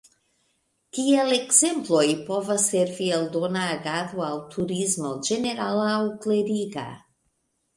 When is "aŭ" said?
4.29-4.33, 5.99-6.01